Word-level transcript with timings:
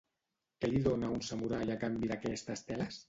Què 0.63 0.69
li 0.71 0.79
dona 0.87 1.11
un 1.17 1.21
samurai 1.27 1.75
a 1.75 1.77
canvi 1.85 2.11
d'aquestes 2.13 2.67
teles? 2.73 2.99